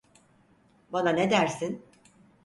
Bana 0.91 1.09
ne 1.09 1.29
dersin? 1.29 1.85